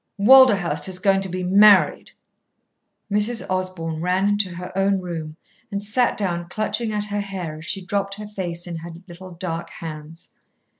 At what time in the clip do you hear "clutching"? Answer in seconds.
6.45-6.91